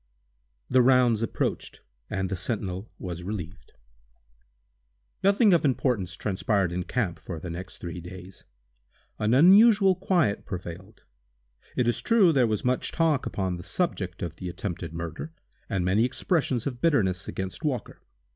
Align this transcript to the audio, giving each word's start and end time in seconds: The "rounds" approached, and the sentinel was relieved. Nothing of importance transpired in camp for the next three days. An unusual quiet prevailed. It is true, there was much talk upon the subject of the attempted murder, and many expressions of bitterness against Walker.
The 0.67 0.81
"rounds" 0.81 1.21
approached, 1.21 1.81
and 2.09 2.29
the 2.31 2.35
sentinel 2.35 2.89
was 2.97 3.21
relieved. 3.21 3.73
Nothing 5.23 5.53
of 5.53 5.63
importance 5.63 6.15
transpired 6.15 6.71
in 6.71 6.85
camp 6.85 7.19
for 7.19 7.39
the 7.39 7.51
next 7.51 7.77
three 7.77 8.01
days. 8.01 8.43
An 9.19 9.35
unusual 9.35 9.93
quiet 9.93 10.43
prevailed. 10.43 11.03
It 11.75 11.87
is 11.87 12.01
true, 12.01 12.31
there 12.33 12.47
was 12.47 12.65
much 12.65 12.91
talk 12.91 13.27
upon 13.27 13.57
the 13.57 13.63
subject 13.63 14.23
of 14.23 14.37
the 14.37 14.49
attempted 14.49 14.91
murder, 14.91 15.33
and 15.69 15.85
many 15.85 16.03
expressions 16.03 16.65
of 16.65 16.81
bitterness 16.81 17.27
against 17.27 17.63
Walker. 17.63 18.01